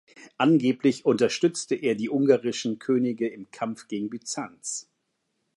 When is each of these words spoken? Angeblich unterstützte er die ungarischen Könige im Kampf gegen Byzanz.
Angeblich 0.39 1.05
unterstützte 1.05 1.75
er 1.75 1.93
die 1.93 2.09
ungarischen 2.09 2.79
Könige 2.79 3.27
im 3.27 3.51
Kampf 3.51 3.87
gegen 3.87 4.09
Byzanz. 4.09 4.89